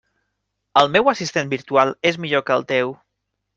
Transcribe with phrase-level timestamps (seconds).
[0.81, 2.93] El meu assistent virtual és millor que el teu.